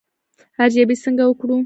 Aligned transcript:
ارزیابي 0.63 0.95
څنګه 1.03 1.23
وکړو؟ 1.27 1.55